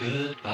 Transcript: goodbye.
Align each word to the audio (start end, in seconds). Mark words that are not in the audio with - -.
goodbye. 0.00 0.53